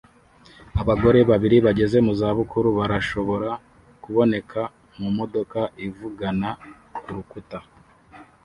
[0.81, 3.49] Abagore babiri bageze mu zabukuru barashobora
[4.03, 4.61] kuboneka
[4.99, 6.49] mumodoka ivugana
[6.95, 7.59] kurukuta